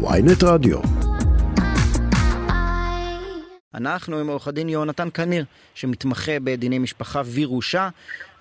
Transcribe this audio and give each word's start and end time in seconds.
ויינט 0.00 0.42
רדיו. 0.44 0.78
אנחנו 3.74 4.18
עם 4.20 4.28
עורך 4.28 4.48
הדין 4.48 4.68
יהונתן 4.68 5.10
קניר, 5.10 5.44
שמתמחה 5.74 6.32
בדיני 6.44 6.78
משפחה 6.78 7.22
וירושה. 7.26 7.88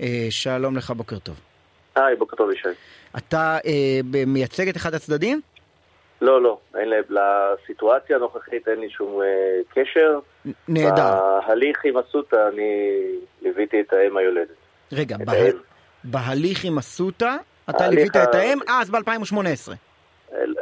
אה, 0.02 0.28
שלום 0.30 0.78
לך, 0.78 0.92
בוקר 0.92 1.20
טוב. 1.20 1.36
היי, 1.96 2.16
בוקר 2.16 2.36
טוב 2.36 2.52
ישי. 2.52 2.68
אתה 3.18 3.58
אה, 3.66 4.00
מייצג 4.28 4.68
את 4.70 4.78
אחד 4.78 4.94
הצדדים? 4.94 5.42
לא, 6.22 6.42
לא, 6.42 6.58
אין 6.80 6.90
לב, 6.90 7.04
לסיטואציה 7.10 8.16
הנוכחית 8.16 8.68
אין 8.68 8.80
לי 8.80 8.90
שום 8.90 9.22
אה, 9.22 9.28
קשר. 9.84 10.20
נהדר. 10.68 11.20
בהליך 11.48 11.78
עם 11.86 11.98
אסותא 11.98 12.36
אני 12.54 12.92
ליוויתי 13.42 13.82
את 13.82 13.94
האם 13.94 14.18
היולדת. 14.18 14.48
רגע, 14.92 15.18
בה... 15.18 15.34
בהליך 16.04 16.64
עם 16.66 16.78
אסותא, 16.78 17.36
אתה 17.70 17.88
ליווית 17.88 18.16
ה- 18.16 18.24
את 18.24 18.36
האם? 18.36 18.60
אז 18.68 18.90
ב-2018. 18.90 19.87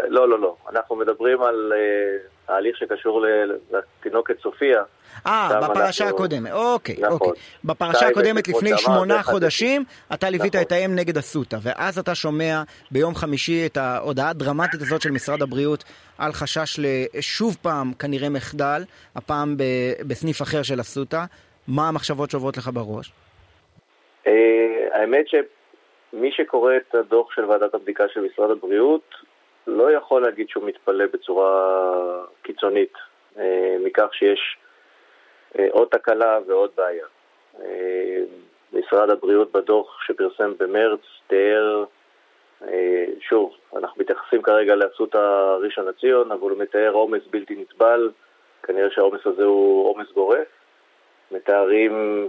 אה, 0.05 0.09
לא, 0.09 0.29
לא, 0.29 0.39
לא. 0.39 0.55
אנחנו 0.69 0.95
מדברים 0.95 1.41
על 1.41 1.73
אה, 1.75 2.17
ההליך 2.55 2.77
שקשור 2.77 3.21
ל- 3.21 3.27
לתינוקת 3.71 4.39
סופיה. 4.41 4.83
אה, 5.27 5.49
בפרשה 5.61 6.03
אנחנו- 6.03 6.17
הקודמת, 6.17 6.51
אוקיי, 6.51 6.95
נכון. 7.01 7.11
אוקיי. 7.13 7.41
בפרשה 7.63 8.07
הקודמת 8.07 8.47
לפני 8.47 8.77
שמונה 8.77 9.23
חודשים, 9.23 9.83
אתה 10.13 10.29
ליווית 10.29 10.55
נכון. 10.55 10.65
את 10.67 10.71
האם 10.71 10.95
נגד 10.95 11.17
אסותא, 11.17 11.57
ואז 11.61 11.99
אתה 11.99 12.15
שומע 12.15 12.61
ביום 12.91 13.15
חמישי 13.15 13.65
את 13.65 13.77
ההודעה 13.77 14.29
הדרמטית 14.29 14.81
הזאת 14.81 15.01
של 15.01 15.11
משרד 15.11 15.41
הבריאות 15.41 15.83
על 16.17 16.33
חשש 16.33 16.79
לשוב 16.79 17.57
פעם 17.61 17.93
כנראה 17.93 18.29
מחדל, 18.29 18.83
הפעם 19.15 19.57
ב- 19.57 19.63
בסניף 20.07 20.41
אחר 20.41 20.63
של 20.63 20.81
אסותא. 20.81 21.23
מה 21.67 21.87
המחשבות 21.87 22.29
שעוברות 22.31 22.57
לך 22.57 22.69
בראש? 22.73 23.11
אה, 24.27 24.31
האמת 24.93 25.25
שמי 25.27 26.31
שקורא 26.31 26.71
את 26.77 26.95
הדוח 26.95 27.31
של 27.35 27.45
ועדת 27.45 27.73
הבדיקה 27.75 28.03
של 28.13 28.19
משרד 28.33 28.51
הבריאות 28.51 29.15
לא 29.67 29.91
יכול 29.91 30.21
להגיד 30.21 30.49
שהוא 30.49 30.63
מתפלא 30.63 31.05
בצורה 31.13 32.23
קיצונית 32.41 32.93
אה, 33.37 33.77
מכך 33.79 34.13
שיש 34.13 34.57
אה, 35.59 35.67
עוד 35.71 35.87
תקלה 35.87 36.39
ועוד 36.47 36.71
בעיה. 36.77 37.05
אה, 37.61 38.19
משרד 38.73 39.09
הבריאות 39.09 39.51
בדוח 39.51 40.01
שפרסם 40.01 40.53
במרץ 40.57 40.99
תיאר, 41.27 41.83
שוב, 43.19 43.55
אנחנו 43.75 44.01
מתייחסים 44.01 44.41
כרגע 44.41 44.75
לאסותא 44.75 45.17
ראשון 45.61 45.85
לציון, 45.85 46.31
אבל 46.31 46.49
הוא 46.49 46.57
מתאר 46.57 46.91
עומס 46.91 47.21
בלתי 47.29 47.55
נסבל, 47.55 48.11
כנראה 48.63 48.89
שהעומס 48.89 49.21
הזה 49.25 49.43
הוא 49.43 49.89
עומס 49.89 50.11
גורף. 50.11 50.47
מתארים 51.31 52.27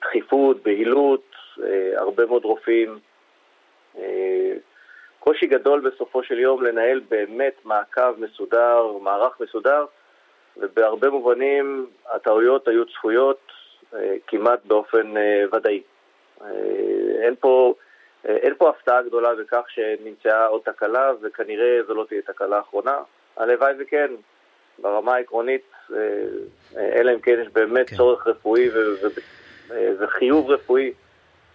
דחיפות, 0.00 0.62
בהילות, 0.62 1.24
הרבה 1.96 2.26
מאוד 2.26 2.44
רופאים. 2.44 2.98
קושי 5.28 5.46
גדול 5.46 5.80
בסופו 5.80 6.22
של 6.22 6.38
יום 6.38 6.64
לנהל 6.64 7.00
באמת 7.08 7.54
מעקב 7.64 8.12
מסודר, 8.18 8.86
מערך 9.02 9.40
מסודר, 9.40 9.84
ובהרבה 10.56 11.10
מובנים 11.10 11.86
הטעויות 12.14 12.68
היו 12.68 12.86
צפויות 12.86 13.38
אה, 13.94 14.14
כמעט 14.26 14.64
באופן 14.64 15.16
אה, 15.16 15.44
ודאי. 15.52 15.82
אה, 16.42 16.48
אין 17.22 17.34
פה, 17.40 17.74
אין 18.24 18.54
פה 18.58 18.68
הפתעה 18.70 19.02
גדולה 19.02 19.34
בכך 19.34 19.64
שנמצאה 19.68 20.46
עוד 20.46 20.60
תקלה, 20.64 21.12
וכנראה 21.22 21.78
זו 21.86 21.94
לא 21.94 22.04
תהיה 22.08 22.22
תקלה 22.22 22.60
אחרונה. 22.60 22.98
הלוואי 23.36 23.72
וכן, 23.78 24.10
ברמה 24.78 25.14
העקרונית, 25.14 25.70
אלא 26.76 27.12
אם 27.14 27.20
כן 27.20 27.38
יש 27.42 27.48
באמת 27.48 27.90
כן. 27.90 27.96
צורך 27.96 28.26
רפואי 28.26 28.68
ו- 28.70 29.08
וחיוב 29.98 30.50
רפואי. 30.50 30.92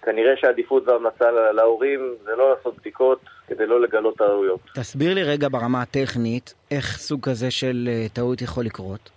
כנראה 0.01 0.37
שהעדיפות 0.37 0.87
וההמלצה 0.87 1.31
לה- 1.31 1.51
להורים 1.51 2.15
זה 2.23 2.35
לא 2.35 2.49
לעשות 2.49 2.77
בדיקות 2.77 3.19
כדי 3.47 3.65
לא 3.65 3.81
לגלות 3.81 4.17
טעויות. 4.17 4.59
תסביר 4.75 5.13
לי 5.13 5.23
רגע 5.23 5.47
ברמה 5.51 5.81
הטכנית, 5.81 6.53
איך 6.71 6.85
סוג 6.85 7.29
כזה 7.29 7.51
של 7.51 7.87
אה, 7.87 8.05
טעות 8.13 8.41
יכול 8.41 8.65
לקרות? 8.65 9.09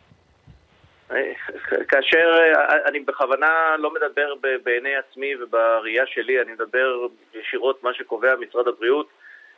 אה, 1.12 1.32
כאשר 1.88 2.38
אה, 2.38 2.88
אני 2.88 3.00
בכוונה 3.00 3.76
לא 3.78 3.90
מדבר 3.94 4.34
בעיני 4.62 4.96
עצמי 4.96 5.36
ובראייה 5.36 6.06
שלי, 6.06 6.42
אני 6.42 6.52
מדבר 6.52 7.06
ישירות 7.34 7.84
מה 7.84 7.94
שקובע 7.94 8.34
משרד 8.36 8.68
הבריאות, 8.68 9.08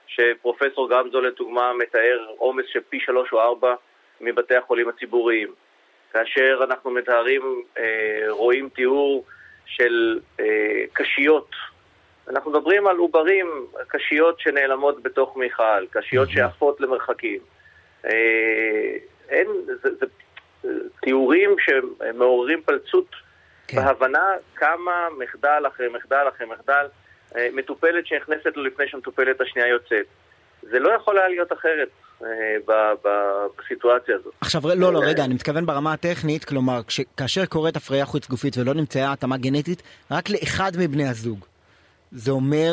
שפרופסור 0.06 0.90
גמזו 0.90 1.20
לדוגמה 1.20 1.72
מתאר 1.72 2.26
עומס 2.36 2.64
של 2.72 2.80
פי 2.88 3.00
שלוש 3.00 3.32
או 3.32 3.40
ארבע 3.40 3.74
מבתי 4.20 4.56
החולים 4.56 4.88
הציבוריים. 4.88 5.52
כאשר 6.12 6.60
אנחנו 6.64 6.90
מתארים, 6.90 7.62
רואים 8.28 8.68
תיאור 8.68 9.24
של 9.66 10.20
קשיות. 10.92 11.50
אנחנו 12.30 12.50
מדברים 12.50 12.86
על 12.86 12.96
עוברים, 12.96 13.66
קשיות 13.88 14.40
שנעלמות 14.40 15.02
בתוך 15.02 15.36
מיכל, 15.36 15.86
קשיות 15.90 16.30
שעפות 16.30 16.80
למרחקים. 16.80 17.38
אה, 18.04 18.10
אין, 19.28 19.46
זה, 19.66 19.88
זה 20.00 20.06
תיאורים 21.00 21.56
שמעוררים 21.58 22.62
פלצות 22.62 23.08
כן. 23.68 23.76
בהבנה 23.76 24.32
כמה 24.54 25.08
מחדל 25.18 25.62
אחרי 25.68 25.88
מחדל 25.88 26.24
אחרי 26.28 26.46
מחדל, 26.46 26.86
אה, 27.36 27.48
מטופלת 27.52 28.06
שנכנסת 28.06 28.56
לו 28.56 28.64
לפני 28.64 28.88
שהמטופלת 28.88 29.40
השנייה 29.40 29.68
יוצאת. 29.68 30.06
זה 30.62 30.78
לא 30.78 30.92
יכול 30.92 31.18
היה 31.18 31.28
להיות 31.28 31.52
אחרת 31.52 31.88
אה, 32.22 32.28
ב- 32.66 32.92
ב- 33.04 33.46
בסיטואציה 33.58 34.16
הזאת. 34.16 34.32
עכשיו, 34.40 34.62
לא, 34.76 34.92
לא, 34.92 35.00
רגע, 35.04 35.24
אני 35.24 35.34
מתכוון 35.34 35.66
ברמה 35.66 35.92
הטכנית, 35.92 36.44
כלומר, 36.44 36.80
כאשר 37.16 37.46
קורית 37.46 37.76
הפריה 37.76 38.06
חוץ 38.06 38.28
גופית 38.28 38.58
ולא 38.58 38.74
נמצאה 38.74 39.12
התאמה 39.12 39.36
גנטית, 39.36 39.82
רק 40.10 40.30
לאחד 40.30 40.72
מבני 40.78 41.08
הזוג. 41.08 41.44
זה 42.12 42.30
אומר 42.30 42.72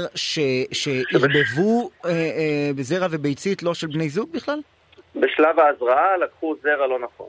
שערבבו 0.72 1.90
אה, 2.06 2.10
אה, 2.10 2.70
בזרע 2.76 3.08
וביצית 3.12 3.64
לא 3.64 3.74
של 3.74 3.88
בני 3.88 4.10
זוג 4.10 4.32
בכלל? 4.32 4.60
בשלב 5.16 5.60
ההזרעה 5.60 6.18
לקחו 6.18 6.56
זרע 6.64 6.88
לא 6.88 7.00
נכון. 7.00 7.28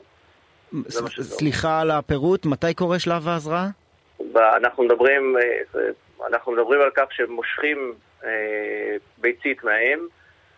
סליחה 1.21 1.81
על 1.81 1.91
הפירוט, 1.91 2.45
מתי 2.45 2.73
קורה 2.73 2.99
שלב 2.99 3.27
ההזרעה? 3.27 3.67
אנחנו 4.35 4.83
מדברים, 4.83 5.35
אה, 5.37 5.81
אנחנו 6.27 6.51
מדברים 6.51 6.81
על 6.81 6.89
כך 6.95 7.05
שמושכים 7.11 7.93
ביצית 9.17 9.63
מהאם 9.63 9.99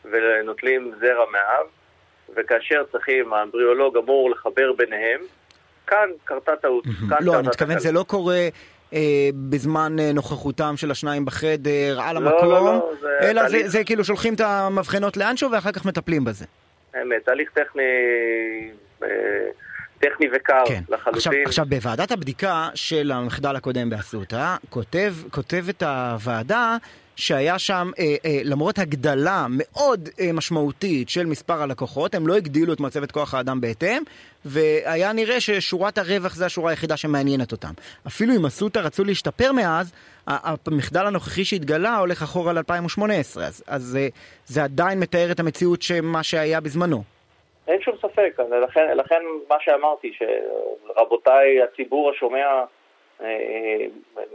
ונוטלים 0.06 0.92
זרע 1.00 1.26
מהאב, 1.32 1.66
וכאשר 2.36 2.84
צריכים, 2.92 3.34
האמבריאולוג 3.34 3.98
אמור 3.98 4.32
לחבר 4.32 4.74
ביניהם, 4.74 5.22
כאן 5.88 6.10
קרתה 6.24 6.56
טעות. 6.56 6.84
לא, 7.22 7.40
אני 7.40 7.48
מתכוון. 7.48 7.80
זה 7.80 7.92
לא 7.92 8.06
קורה 8.08 8.48
אה, 8.94 9.00
בזמן 9.50 9.96
אה, 10.00 10.12
נוכחותם 10.14 10.74
של 10.78 10.92
השניים 10.92 11.26
בחדר, 11.26 12.02
על 12.02 12.20
לא, 12.20 12.30
המקום, 12.30 12.50
לא, 12.50 12.66
לא, 12.66 12.90
זה 13.02 13.08
אלא 13.30 13.44
זה- 13.44 13.50
תהליך. 13.50 13.68
זה 13.68 13.84
כאילו 13.84 14.04
שולחים 14.04 14.34
את 14.34 14.42
המבחנות 14.42 15.18
לאנשהו 15.18 15.52
ואחר 15.52 15.72
כך 15.72 15.86
מטפלים 15.86 16.24
בזה. 16.24 16.46
אמת, 16.96 17.26
תהליך 17.26 17.50
טכני, 17.50 17.82
אה, 19.04 19.08
טכני 20.00 20.28
וקר 20.36 20.54
כן. 20.68 20.84
עכשיו, 20.94 21.12
לחלוטין. 21.14 21.44
עכשיו, 21.46 21.66
בוועדת 21.70 22.12
הבדיקה 22.12 22.70
של 22.76 23.12
המחדל 23.12 23.56
הקודם 23.56 23.90
באסותא, 23.90 24.56
כותב, 24.70 25.14
כותבת 25.32 25.84
הוועדה 25.84 26.78
שהיה 27.20 27.60
שם, 27.60 27.92
אה, 28.00 28.04
אה, 28.26 28.42
למרות 28.44 28.80
הגדלה 28.80 29.46
מאוד 29.50 30.10
אה, 30.20 30.34
משמעותית 30.34 31.10
של 31.10 31.26
מספר 31.26 31.62
הלקוחות, 31.62 32.16
הם 32.16 32.28
לא 32.28 32.36
הגדילו 32.36 32.74
את 32.74 32.80
מצבת 32.80 33.12
כוח 33.12 33.34
האדם 33.34 33.62
בהתאם, 33.62 34.04
והיה 34.46 35.14
נראה 35.14 35.40
ששורת 35.40 35.98
הרווח 35.98 36.36
זה 36.36 36.46
השורה 36.46 36.70
היחידה 36.70 36.98
שמעניינת 36.98 37.52
אותם. 37.52 37.72
אפילו 38.08 38.34
אם 38.36 38.46
אסותא 38.46 38.80
רצו 38.80 39.04
להשתפר 39.04 39.52
מאז, 39.52 39.94
המחדל 40.28 41.06
הנוכחי 41.06 41.46
שהתגלה 41.46 41.98
הולך 41.98 42.24
אחורה 42.24 42.54
ל-2018, 42.54 43.02
אז, 43.42 43.64
אז 43.68 43.98
אה, 44.02 44.08
זה 44.46 44.64
עדיין 44.64 45.00
מתאר 45.00 45.32
את 45.32 45.40
המציאות 45.40 45.82
שמה 45.82 46.24
שהיה 46.24 46.62
בזמנו. 46.62 47.04
אין 47.68 47.82
שום 47.82 47.96
ספק, 47.98 48.38
לכן, 48.64 48.98
לכן 48.98 49.22
מה 49.50 49.56
שאמרתי, 49.60 50.14
שרבותיי, 50.18 51.62
הציבור 51.64 52.12
השומע, 52.12 52.46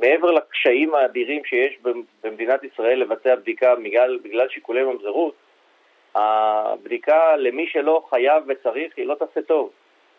מעבר 0.01 0.31
לקשיים 0.31 0.95
האדירים 0.95 1.45
שיש 1.45 1.79
במדינת 2.23 2.65
ישראל 2.65 3.01
לבצע 3.01 3.35
בדיקה 3.35 3.75
בגלל, 3.75 4.19
בגלל 4.23 4.49
שיקולי 4.49 4.83
ממזרות, 4.83 5.35
הבדיקה 6.15 7.37
למי 7.37 7.67
שלא 7.67 8.03
חייב 8.11 8.45
וצריך 8.47 8.93
היא 8.97 9.07
לא 9.07 9.15
תעשה 9.15 9.43
טוב. 9.43 9.71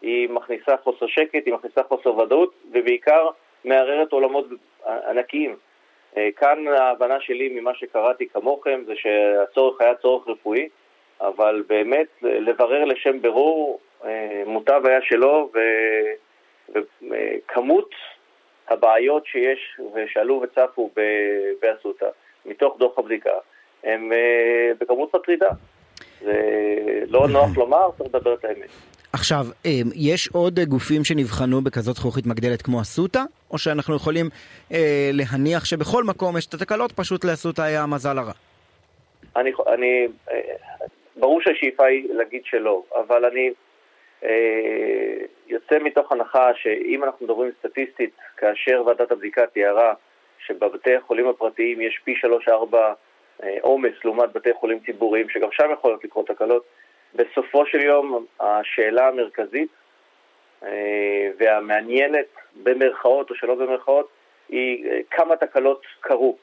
היא 0.01 0.29
מכניסה 0.29 0.77
חוסר 0.77 1.07
שקט, 1.07 1.45
היא 1.45 1.53
מכניסה 1.53 1.83
חוסר 1.83 2.17
ודאות, 2.17 2.53
ובעיקר 2.71 3.29
מערערת 3.65 4.12
עולמות 4.12 4.45
ענקיים. 4.85 5.56
אה, 6.18 6.29
כאן 6.35 6.68
ההבנה 6.68 7.19
שלי 7.19 7.50
ממה 7.50 7.75
שקראתי 7.75 8.29
כמוכם 8.29 8.81
זה 8.85 8.94
שהצורך 8.95 9.81
היה 9.81 9.95
צורך 9.95 10.27
רפואי, 10.27 10.69
אבל 11.21 11.63
באמת 11.68 12.07
לברר 12.21 12.85
לשם 12.85 13.21
בירור 13.21 13.79
אה, 14.06 14.44
מוטב 14.45 14.81
היה 14.85 15.00
שלא, 15.01 15.50
וכמות 16.69 17.89
הבעיות 18.69 19.25
שיש 19.25 19.79
ושעלו 19.94 20.44
וצפו 20.44 20.89
באסותא 21.62 22.06
מתוך 22.45 22.77
דוח 22.79 23.00
הבדיקה 23.00 23.33
הם 23.83 24.12
אה, 24.13 24.71
בכמות 24.79 25.15
מטרידה. 25.15 25.50
זה 26.21 26.33
לא 27.07 27.27
נוח 27.27 27.57
לומר, 27.57 27.89
צריך 27.97 28.15
לדבר 28.15 28.33
את 28.33 28.45
האמת. 28.45 28.69
עכשיו, 29.13 29.45
אה, 29.65 29.71
יש 29.95 30.29
עוד 30.33 30.59
אה, 30.59 30.65
גופים 30.65 31.03
שנבחנו 31.03 31.62
בכזאת 31.62 31.95
זכוכית 31.95 32.25
מגדלת 32.25 32.62
כמו 32.62 32.81
אסותא, 32.81 33.21
או 33.51 33.57
שאנחנו 33.57 33.95
יכולים 33.95 34.25
אה, 34.71 35.09
להניח 35.13 35.65
שבכל 35.65 36.03
מקום 36.03 36.38
יש 36.38 36.47
את 36.47 36.53
התקלות, 36.53 36.91
פשוט 36.91 37.25
לאסותא 37.25 37.61
היה 37.61 37.83
המזל 37.83 38.18
הרע? 38.18 38.31
אני, 39.35 39.51
אני, 39.73 40.07
ברור 41.15 41.41
שהשאיפה 41.41 41.85
היא 41.85 42.07
להגיד 42.13 42.41
שלא, 42.45 42.83
אבל 42.95 43.25
אני 43.25 43.50
אה, 44.23 45.25
יוצא 45.47 45.80
מתוך 45.80 46.12
הנחה 46.12 46.51
שאם 46.56 47.03
אנחנו 47.03 47.25
מדברים 47.25 47.51
סטטיסטית, 47.59 48.15
כאשר 48.38 48.83
ועדת 48.86 49.12
הבדיקה 49.12 49.47
תיארה 49.47 49.94
שבבתי 50.39 50.95
החולים 50.95 51.27
הפרטיים 51.27 51.81
יש 51.81 52.00
פי 52.03 52.15
3-4 52.74 52.75
אה, 53.44 53.57
עומס 53.62 53.94
לעומת 54.03 54.33
בתי 54.33 54.53
חולים 54.53 54.80
ציבוריים, 54.80 55.30
שגם 55.30 55.47
שם 55.51 55.69
יכולות 55.74 56.03
לקרות 56.03 56.27
תקלות, 56.27 56.63
בסופו 57.15 57.65
של 57.65 57.80
יום 57.80 58.25
השאלה 58.39 59.07
המרכזית 59.07 59.69
אה, 60.63 61.30
והמעניינת 61.38 62.25
במרכאות 62.63 63.30
או 63.30 63.36
שלא 63.36 63.56
במרכאות 63.56 64.09
היא 64.50 64.89
אה, 64.89 65.00
כמה 65.12 65.36
תקלות 65.36 65.81
קרו. 66.00 66.38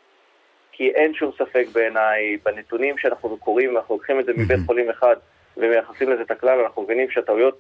כי 0.73 0.91
אין 0.91 1.15
שום 1.15 1.31
ספק 1.39 1.67
בעיניי 1.73 2.37
בנתונים 2.43 2.99
שאנחנו 2.99 3.37
קוראים, 3.37 3.77
אנחנו 3.77 3.95
לוקחים 3.95 4.21
את 4.21 4.25
זה 4.25 4.33
מבית 4.33 4.59
חולים 4.67 4.91
אחד 4.91 5.17
ומייחסים 5.57 6.11
לזה 6.11 6.23
את 6.23 6.31
הכלל, 6.31 6.61
אנחנו 6.61 6.83
מבינים 6.83 7.11
שהטעויות 7.11 7.59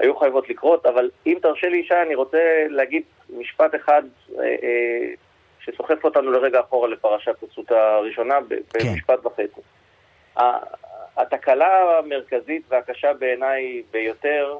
היו 0.00 0.16
חייבות 0.16 0.48
לקרות, 0.48 0.86
אבל 0.86 1.10
אם 1.26 1.38
תרשה 1.42 1.68
לי, 1.68 1.78
ישי, 1.78 1.94
אני 2.06 2.14
רוצה 2.14 2.64
להגיד 2.68 3.02
משפט 3.38 3.74
אחד 3.74 4.02
אה, 4.38 4.44
אה, 4.44 5.12
שסוחף 5.60 6.04
אותנו 6.04 6.30
לרגע 6.30 6.60
אחורה 6.60 6.88
לפרשת 6.88 7.42
הצות 7.42 7.70
הראשונה 7.70 8.38
כן. 8.48 8.56
במשפט 8.74 9.20
כן. 9.20 9.26
וחצי. 9.26 9.60
התקלה 11.16 11.98
המרכזית 11.98 12.62
והקשה 12.68 13.12
בעיניי 13.12 13.82
ביותר 13.90 14.58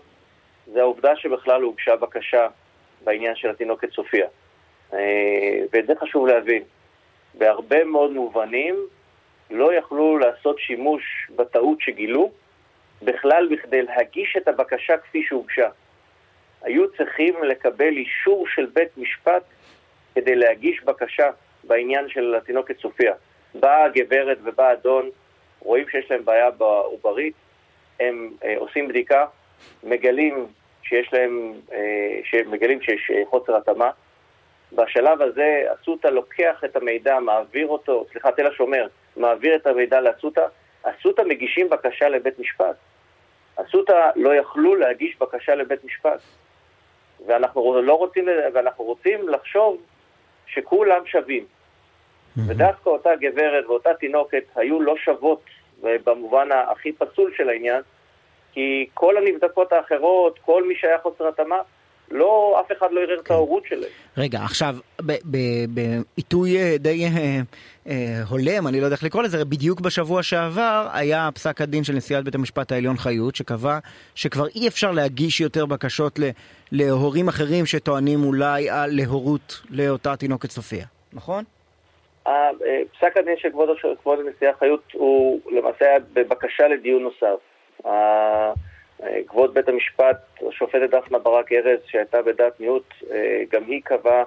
זה 0.66 0.80
העובדה 0.80 1.16
שבכלל 1.16 1.62
הוגשה 1.62 1.96
בקשה 1.96 2.46
בעניין 3.04 3.36
של 3.36 3.50
התינוקת 3.50 3.92
סופיה. 3.92 4.26
אה, 4.92 4.98
ואת 5.72 5.86
זה 5.86 5.92
חשוב 6.00 6.26
להבין. 6.26 6.62
בהרבה 7.34 7.84
מאוד 7.84 8.10
מובנים 8.10 8.76
לא 9.50 9.74
יכלו 9.74 10.18
לעשות 10.18 10.58
שימוש 10.58 11.30
בטעות 11.36 11.80
שגילו 11.80 12.30
בכלל 13.02 13.48
בכדי 13.50 13.82
להגיש 13.82 14.36
את 14.36 14.48
הבקשה 14.48 14.98
כפי 14.98 15.22
שהוגשה. 15.28 15.68
היו 16.62 16.92
צריכים 16.96 17.44
לקבל 17.44 17.96
אישור 17.96 18.46
של 18.48 18.66
בית 18.72 18.98
משפט 18.98 19.42
כדי 20.14 20.36
להגיש 20.36 20.82
בקשה 20.84 21.30
בעניין 21.64 22.08
של 22.08 22.34
התינוקת 22.34 22.80
סופיה. 22.80 23.14
באה 23.54 23.84
הגברת 23.84 24.38
ובא 24.42 24.72
אדון, 24.72 25.10
רואים 25.60 25.88
שיש 25.88 26.10
להם 26.10 26.24
בעיה 26.24 26.50
בעוברית, 26.50 27.34
הם 28.00 28.30
אה, 28.44 28.54
עושים 28.58 28.88
בדיקה, 28.88 29.26
מגלים 29.82 30.46
שיש 30.82 31.12
להם, 31.12 31.52
אה, 31.72 32.20
שמגלים 32.24 32.82
שיש 32.82 33.10
אה, 33.10 33.22
חוסר 33.30 33.56
התאמה. 33.56 33.90
בשלב 34.72 35.22
הזה 35.22 35.64
אסותא 35.74 36.08
לוקח 36.08 36.64
את 36.64 36.76
המידע, 36.76 37.18
מעביר 37.18 37.66
אותו, 37.66 38.06
סליחה, 38.12 38.32
תל 38.32 38.46
השומר, 38.46 38.86
מעביר 39.16 39.56
את 39.56 39.66
המידע 39.66 40.00
לאסותא, 40.00 40.46
אסותא 40.82 41.22
מגישים 41.22 41.68
בקשה 41.68 42.08
לבית 42.08 42.38
משפט. 42.38 42.76
אסותא 43.62 44.10
לא 44.16 44.34
יכלו 44.34 44.74
להגיש 44.74 45.16
בקשה 45.20 45.54
לבית 45.54 45.84
משפט. 45.84 46.20
ואנחנו 47.26 47.82
לא 47.82 47.94
רוצים, 47.94 48.24
ואנחנו 48.54 48.84
רוצים 48.84 49.28
לחשוב 49.28 49.76
שכולם 50.46 51.06
שווים. 51.06 51.44
Mm-hmm. 51.44 52.40
ודווקא 52.46 52.90
אותה 52.90 53.10
גברת 53.20 53.66
ואותה 53.66 53.90
תינוקת 54.00 54.44
היו 54.56 54.80
לא 54.80 54.94
שוות 55.04 55.42
במובן 55.82 56.48
הכי 56.52 56.92
פסול 56.92 57.32
של 57.36 57.48
העניין, 57.48 57.82
כי 58.52 58.88
כל 58.94 59.16
הנבדקות 59.16 59.72
האחרות, 59.72 60.38
כל 60.38 60.68
מי 60.68 60.74
שהיה 60.76 60.98
חוסר 60.98 61.28
התאמה, 61.28 61.58
לא, 62.10 62.60
אף 62.60 62.72
אחד 62.78 62.86
לא 62.92 63.00
ערער 63.00 63.20
את 63.20 63.28
כן. 63.28 63.34
ההורות 63.34 63.66
שלהם. 63.66 63.90
רגע, 64.18 64.38
עכשיו, 64.38 64.76
בעיתוי 65.64 66.58
אה, 66.58 66.76
די 66.78 67.04
אה, 67.90 67.96
אה, 67.96 68.22
הולם, 68.28 68.66
אני 68.66 68.80
לא 68.80 68.84
יודע 68.84 68.94
איך 68.96 69.04
לקרוא 69.04 69.22
לזה, 69.22 69.44
בדיוק 69.44 69.80
בשבוע 69.80 70.22
שעבר 70.22 70.88
היה 70.92 71.28
פסק 71.34 71.60
הדין 71.60 71.84
של 71.84 71.92
נשיאת 71.92 72.24
בית 72.24 72.34
המשפט 72.34 72.72
העליון 72.72 72.96
חיות, 72.96 73.36
שקבע 73.36 73.78
שכבר 74.14 74.46
אי 74.46 74.68
אפשר 74.68 74.90
להגיש 74.92 75.40
יותר 75.40 75.66
בקשות 75.66 76.18
ל, 76.18 76.22
להורים 76.72 77.28
אחרים 77.28 77.66
שטוענים 77.66 78.24
אולי 78.24 78.70
על 78.70 78.90
להורות 78.92 79.60
לאותה 79.70 80.16
תינוקת 80.16 80.50
סופיה, 80.50 80.86
נכון? 81.12 81.44
פסק 82.92 83.16
הדין 83.16 83.34
של 83.36 83.50
כבוד, 83.50 83.68
כבוד 84.02 84.18
הנשיאה 84.18 84.52
חיות 84.58 84.82
הוא 84.92 85.40
למעשה 85.50 85.84
היה 85.84 85.98
בבקשה 86.12 86.68
לדיון 86.68 87.02
נוסף. 87.02 87.38
כבוד 89.28 89.54
בית 89.54 89.68
המשפט, 89.68 90.16
השופטת 90.48 90.90
דפנה 90.90 91.18
ברק 91.18 91.52
ארז, 91.52 91.80
שהייתה 91.86 92.22
בדעת 92.22 92.60
מיעוט, 92.60 92.94
אה, 93.10 93.42
גם 93.52 93.62
היא 93.66 93.80
קבעה 93.84 94.22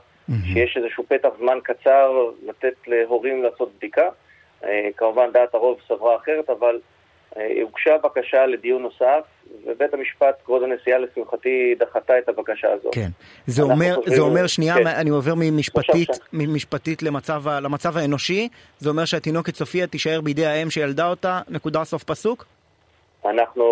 שיש 0.53 0.77
איזשהו 0.77 1.03
פתח 1.07 1.29
זמן 1.39 1.57
קצר 1.63 2.11
לתת 2.47 2.73
להורים 2.87 3.43
לעשות 3.43 3.71
בדיקה. 3.77 4.09
אה, 4.63 4.89
כמובן 4.97 5.31
דעת 5.33 5.53
הרוב 5.53 5.79
סברה 5.87 6.15
אחרת, 6.15 6.49
אבל 6.49 6.79
אה, 7.37 7.61
הוגשה 7.61 7.97
בקשה 8.03 8.45
לדיון 8.45 8.81
נוסף, 8.81 9.21
ובית 9.65 9.93
המשפט, 9.93 10.35
כבוד 10.45 10.63
הנשיאה 10.63 10.97
לשמחתי, 10.97 11.75
דחתה 11.79 12.19
את 12.19 12.29
הבקשה 12.29 12.67
הזו. 12.71 12.89
כן. 12.91 13.07
זה 13.47 13.63
אומר, 13.63 13.95
חושבים, 13.95 14.15
זה 14.15 14.21
אומר, 14.21 14.47
שנייה, 14.47 14.75
כן. 14.75 14.87
אני 14.87 15.09
עובר 15.09 15.33
ממשפטית, 15.35 16.09
ממשפטית 16.33 17.03
למצב, 17.03 17.43
למצב 17.61 17.97
האנושי, 17.97 18.49
זה 18.79 18.89
אומר 18.89 19.05
שהתינוקת 19.05 19.55
סופיה 19.55 19.87
תישאר 19.87 20.21
בידי 20.21 20.45
האם 20.45 20.69
שילדה 20.69 21.09
אותה, 21.09 21.41
נקודה 21.49 21.83
סוף 21.83 22.03
פסוק? 22.03 22.45
אנחנו, 23.25 23.65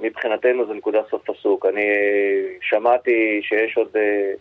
מבחינתנו 0.00 0.66
זה 0.66 0.74
נקודה 0.74 0.98
סוף 1.10 1.22
פסוק. 1.30 1.66
אני 1.66 1.86
שמעתי 2.60 3.40
שיש 3.42 3.76
עוד 3.76 3.88
אה, 3.96 4.32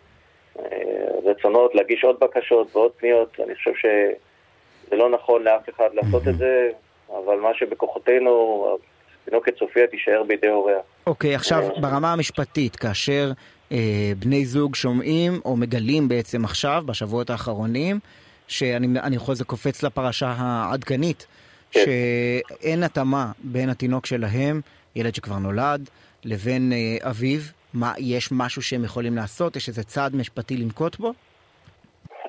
רצונות 1.25 1.75
להגיש 1.75 2.03
עוד 2.03 2.15
בקשות 2.21 2.75
ועוד 2.75 2.91
פניות. 2.91 3.39
אני 3.45 3.55
חושב 3.55 3.71
שזה 3.75 4.95
לא 4.95 5.09
נכון 5.09 5.43
לאף 5.43 5.69
אחד 5.69 5.89
לעשות 5.93 6.27
את 6.27 6.37
זה, 6.37 6.69
אבל 7.09 7.39
מה 7.39 7.49
שבכוחותינו, 7.53 8.77
תינוקת 9.25 9.57
סופיה 9.59 9.87
תישאר 9.87 10.23
בידי 10.27 10.47
הוריה. 10.47 10.79
אוקיי, 11.07 11.33
okay, 11.33 11.35
עכשיו 11.35 11.63
אה, 11.63 11.81
ברמה 11.81 12.13
המשפטית, 12.13 12.75
כאשר 12.75 13.31
אה, 13.71 14.11
בני 14.19 14.45
זוג 14.45 14.75
שומעים 14.75 15.33
או 15.45 15.55
מגלים 15.55 16.07
בעצם 16.07 16.45
עכשיו, 16.45 16.83
בשבועות 16.85 17.29
האחרונים, 17.29 17.99
שאני 18.47 19.15
יכול, 19.15 19.35
זה 19.35 19.45
קופץ 19.45 19.83
לפרשה 19.83 20.33
העדכנית, 20.37 21.27
כן. 21.71 21.79
שאין 21.85 22.83
התאמה 22.83 23.31
בין 23.43 23.69
התינוק 23.69 24.05
שלהם, 24.05 24.61
ילד 24.95 25.15
שכבר 25.15 25.37
נולד, 25.37 25.89
לבין 26.25 26.73
אה, 26.73 27.09
אביו. 27.09 27.41
מה, 27.73 27.93
יש 27.99 28.29
משהו 28.37 28.61
שהם 28.61 28.83
יכולים 28.83 29.15
לעשות? 29.15 29.55
יש 29.55 29.67
איזה 29.67 29.83
צעד 29.83 30.15
משפטי 30.15 30.57
לנקוט 30.57 30.95
בו? 30.95 31.11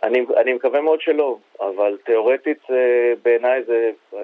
אני, 0.03 0.27
אני 0.37 0.53
מקווה 0.53 0.81
מאוד 0.81 1.01
שלא, 1.01 1.39
אבל 1.61 1.99
תיאורטית 2.05 2.63
אה, 2.71 3.13
בעיניי 3.23 3.63
זה... 3.67 3.91
אה, 4.15 4.21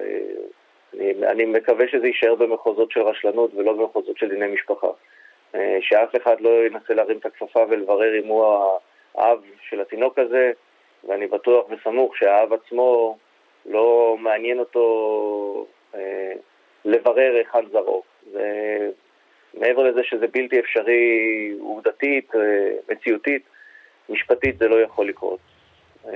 אני, 0.93 1.27
אני 1.27 1.45
מקווה 1.45 1.85
שזה 1.91 2.07
יישאר 2.07 2.35
במחוזות 2.35 2.91
של 2.91 3.01
רשלנות 3.01 3.51
ולא 3.55 3.73
במחוזות 3.73 4.17
של 4.17 4.29
דיני 4.29 4.47
משפחה. 4.47 4.87
שאף 5.81 6.15
אחד 6.15 6.41
לא 6.41 6.49
ינסה 6.65 6.93
להרים 6.93 7.17
את 7.17 7.25
הכפפה 7.25 7.65
ולברר 7.69 8.19
אם 8.19 8.27
הוא 8.27 8.45
האב 9.15 9.39
של 9.69 9.81
התינוק 9.81 10.19
הזה, 10.19 10.51
ואני 11.07 11.27
בטוח 11.27 11.65
וסמוך 11.69 12.17
שהאב 12.17 12.53
עצמו 12.53 13.17
לא 13.65 14.15
מעניין 14.19 14.59
אותו 14.59 15.65
אה, 15.95 16.33
לברר 16.85 17.35
היכן 17.35 17.69
זרעו. 17.71 18.03
מעבר 19.53 19.83
לזה 19.83 20.01
שזה 20.03 20.25
בלתי 20.33 20.59
אפשרי 20.59 21.51
עובדתית, 21.59 22.35
אה, 22.35 22.41
מציאותית, 22.91 23.43
משפטית 24.09 24.57
זה 24.57 24.67
לא 24.67 24.81
יכול 24.81 25.09
לקרות. 25.09 25.39
אה, 26.07 26.11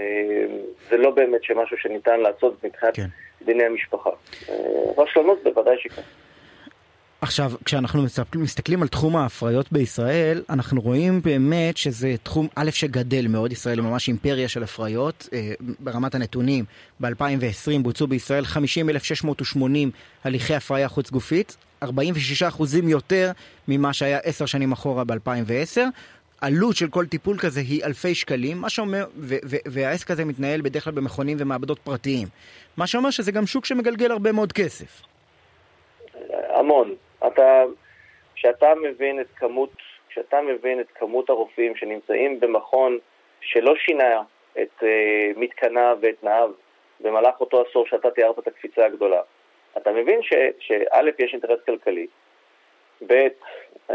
זה 0.90 0.98
לא 0.98 1.12
באמת 1.12 1.44
שמשהו 1.44 1.78
שניתן 1.78 2.20
לעשות 2.20 2.63
מבחינת 2.63 2.96
כן. 2.96 3.08
דיני 3.46 3.63
המשפחה. 3.63 4.10
אה, 4.50 4.56
רשלנות 4.98 5.44
בוודאי 5.44 5.75
שכן. 5.80 6.02
עכשיו, 7.22 7.52
כשאנחנו 7.66 8.04
מסתכלים 8.36 8.82
על 8.82 8.88
תחום 8.88 9.16
ההפריות 9.16 9.72
בישראל, 9.72 10.44
אנחנו 10.50 10.82
רואים 10.82 11.22
באמת 11.22 11.78
שזה 11.78 12.16
תחום 12.24 12.48
א' 12.56 12.70
שגדל 12.72 13.28
מאוד, 13.28 13.52
ישראל 13.52 13.80
היא 13.80 13.88
ממש 13.88 14.08
אימפריה 14.08 14.48
של 14.48 14.63
הפריות. 14.63 15.30
אה, 15.34 15.52
ברמת 15.80 16.16
הנתונים, 16.16 16.66
ב-2020 17.00 17.82
בוצעו 17.82 18.08
בישראל 18.08 18.46
50,680 18.46 19.92
הליכי 20.24 20.56
הפריה 20.56 20.88
חוץ 20.88 21.12
גופית, 21.12 21.58
46% 21.84 21.88
יותר 22.88 23.32
ממה 23.68 23.94
שהיה 23.94 24.20
עשר 24.24 24.46
שנים 24.46 24.72
אחורה 24.72 25.04
ב-2010. 25.04 25.82
עלות 26.42 26.75
של 26.75 26.88
כל 26.90 27.06
טיפול 27.06 27.38
כזה 27.38 27.60
היא 27.60 27.84
אלפי 27.84 28.16
שקלים, 28.16 28.58
מה 28.58 28.70
שאומר, 28.70 29.06
והעסק 29.66 30.12
הזה 30.12 30.25
מתנהל 30.25 30.62
בדרך 30.62 30.84
כלל 30.84 30.94
במכונים 30.94 31.38
ומעבדות 31.40 31.80
פרטיים. 31.80 32.28
מה 32.78 32.88
שאומר 32.88 33.10
שזה 33.10 33.32
גם 33.32 33.46
שוק 33.46 33.66
שמגלגל 33.66 34.12
הרבה 34.12 34.32
מאוד 34.32 34.52
כסף. 34.52 35.02
המון. 36.50 36.96
אתה, 37.28 37.63
כשאתה 38.36 38.68
מבין 38.84 39.20
את 39.20 39.28
כמות, 39.36 39.72
כשאתה 40.10 40.38
מבין 40.42 40.80
את 40.80 40.88
כמות 40.96 41.30
הרופאים 41.30 41.75
שנמצאים 41.75 42.40
במכון 42.40 42.98
שלא 43.42 43.74
שינה 43.75 44.22
את 44.62 44.80
uh, 44.80 44.86
מתקניו 45.40 45.98
ואת 46.02 46.16
תנאיו 46.22 46.52
במהלך 47.00 47.40
אותו 47.40 47.63
עשור 47.70 47.86
שאתה 47.88 48.12
תיארת 48.12 48.40
את 48.40 48.48
הקפיצה 48.48 48.86
הגדולה, 48.86 49.22
אתה 49.77 49.92
מבין 49.92 50.22
שא', 50.22 51.10
יש 51.20 51.34
אינטרס 51.34 51.60
כלכלי, 51.65 52.08
ב', 53.08 53.27
uh, 53.89 53.94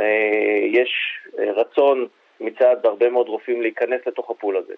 יש 0.73 1.18
רצון 1.38 2.06
מצד 2.40 2.76
הרבה 2.85 3.11
מאוד 3.11 3.28
רופאים 3.28 3.62
להיכנס 3.62 4.00
לתוך 4.06 4.30
הפול 4.30 4.56
הזה. 4.56 4.75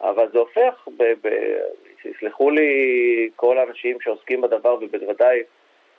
אבל 0.00 0.28
זה 0.32 0.38
הופך, 0.38 0.88
ב, 0.96 1.04
יסלחו 2.04 2.50
לי 2.50 2.70
כל 3.36 3.58
האנשים 3.58 4.00
שעוסקים 4.00 4.40
בדבר, 4.40 4.78
ובוודאי 4.80 5.42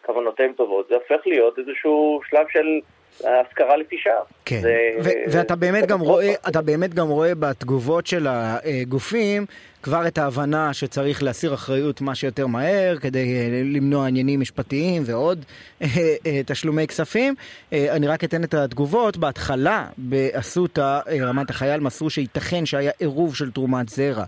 כוונותיהם 0.06 0.54
טובות, 0.54 0.88
זה 0.88 0.96
הופך 0.96 1.27
להיות 1.27 1.60
איזשהו 1.60 2.22
שלב 2.30 2.46
של 2.50 2.80
השכרה 3.20 3.78
לפשעה. 3.78 4.22
כן, 4.46 4.62
זה, 4.62 4.76
ו- 5.04 5.32
ואתה 5.32 5.56
באמת 5.56 5.88
גם 5.88 6.00
רואה, 6.00 6.34
אתה 6.48 6.62
באמת 6.62 6.94
גם 6.94 7.08
רואה 7.08 7.36
בתגובות 7.36 8.08
של 8.08 8.28
הגופים 8.30 9.46
כבר 9.88 10.08
את 10.08 10.18
ההבנה 10.18 10.74
שצריך 10.74 11.24
להסיר 11.24 11.54
אחריות 11.54 12.02
מה 12.02 12.16
שיותר 12.16 12.48
מהר 12.48 12.98
כדי 12.98 13.36
אה, 13.36 13.62
למנוע 13.64 14.08
עניינים 14.08 14.40
משפטיים 14.40 15.04
ועוד 15.06 15.46
אה, 15.82 15.88
אה, 16.26 16.42
תשלומי 16.46 16.88
כספים. 16.88 17.36
אני 17.72 18.08
רק 18.08 18.24
אתן 18.24 18.44
את 18.44 18.54
התגובות. 18.54 19.18
בהתחלה 19.18 19.88
באסותא 19.98 21.00
רמת 21.22 21.50
החייל 21.50 21.80
מסרו 21.80 22.10
שייתכן 22.10 22.66
שהיה 22.66 22.92
עירוב 23.00 23.36
של 23.36 23.52
תרומת 23.52 23.90
זרע. 23.90 24.26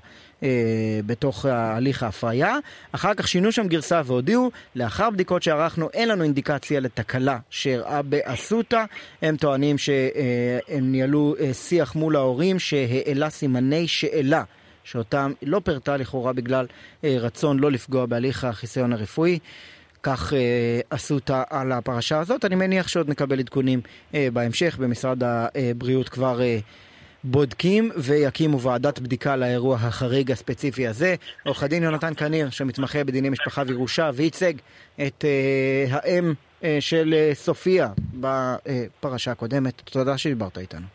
בתוך 1.06 1.46
הליך 1.46 2.04
ההפריה. 2.04 2.56
אחר 2.92 3.14
כך 3.14 3.28
שינו 3.28 3.52
שם 3.52 3.68
גרסה 3.68 4.02
והודיעו, 4.06 4.52
לאחר 4.76 5.10
בדיקות 5.10 5.44
שערכנו 5.44 5.90
אין 5.94 6.10
לנו 6.10 6.24
אינדיקציה 6.24 6.80
לתקלה 6.80 7.38
שאירעה 7.50 8.02
באסותא. 8.02 8.79
הם 9.22 9.38
טוענים 9.38 9.78
שהם 9.78 10.92
ניהלו 10.92 11.36
שיח 11.54 11.96
מול 11.96 12.16
ההורים 12.16 12.60
שהעלה 12.60 13.30
סימני 13.30 13.88
שאלה 13.88 14.44
שאותם 14.84 15.32
לא 15.42 15.62
פירטה 15.64 15.98
לכאורה 15.98 16.34
בגלל 16.34 16.68
אה, 17.04 17.16
רצון 17.20 17.60
לא 17.60 17.72
לפגוע 17.72 18.06
בהליך 18.06 18.44
החיסיון 18.44 18.94
הרפואי. 18.94 19.40
כך 20.04 20.34
אה, 20.34 20.40
עשו 20.90 21.14
אותה 21.14 21.44
על 21.50 21.72
הפרשה 21.72 22.20
הזאת. 22.20 22.46
אני 22.46 22.56
מניח 22.56 22.88
שעוד 22.88 23.10
נקבל 23.10 23.40
עדכונים 23.40 23.82
אה, 24.14 24.28
בהמשך. 24.34 24.78
במשרד 24.80 25.24
הבריאות 25.24 26.10
כבר 26.10 26.42
אה, 26.42 26.60
בודקים 27.24 27.92
ויקימו 27.98 28.62
ועדת 28.62 29.00
בדיקה 29.00 29.36
לאירוע 29.36 29.76
החריג 29.76 30.32
הספציפי 30.32 30.88
הזה. 30.88 31.16
עורך 31.46 31.64
הדין 31.64 31.84
יונתן 31.84 32.14
קניר, 32.14 32.50
שמתמחה 32.50 33.04
בדיני 33.04 33.30
משפחה 33.30 33.64
וירושה, 33.68 34.10
וייצג 34.14 34.54
את 35.08 35.26
אה, 35.26 35.86
האם 35.98 36.28
אה, 36.28 36.49
של 36.80 37.14
אה, 37.14 37.32
סופיה 37.34 37.88
בפרשה 38.14 39.32
הקודמת. 39.32 39.82
תודה 39.82 40.18
שדיברת 40.18 40.58
איתנו. 40.58 40.86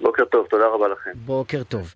בוקר 0.00 0.24
טוב, 0.24 0.46
תודה 0.50 0.66
רבה 0.66 0.88
לכם. 0.88 1.10
בוקר 1.14 1.62
טוב. 1.62 1.94